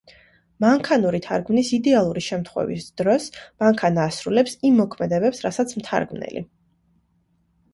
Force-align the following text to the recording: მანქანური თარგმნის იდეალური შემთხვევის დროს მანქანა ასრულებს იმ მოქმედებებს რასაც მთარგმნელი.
მანქანური 0.63 1.17
თარგმნის 1.25 1.69
იდეალური 1.77 2.23
შემთხვევის 2.27 2.87
დროს 3.01 3.27
მანქანა 3.65 4.07
ასრულებს 4.13 4.57
იმ 4.71 4.81
მოქმედებებს 4.83 5.45
რასაც 5.49 5.75
მთარგმნელი. 5.83 6.45